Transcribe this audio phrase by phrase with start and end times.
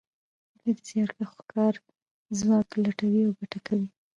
[0.57, 1.81] دوی د زیارکښو کاري
[2.37, 3.87] ځواک لوټوي او ګټه کوي